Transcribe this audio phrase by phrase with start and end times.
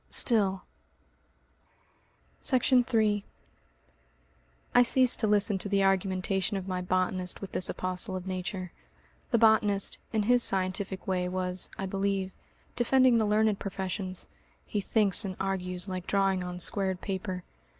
[0.09, 0.63] Still
[2.41, 3.23] Section 3
[4.73, 8.71] I ceased to listen to the argumentation of my botanist with this apostle of Nature.
[9.29, 12.31] The botanist, in his scientific way, was, I believe,
[12.75, 14.27] defending the learned professions.
[14.65, 17.43] (He thinks and argues like drawing on squared paper.)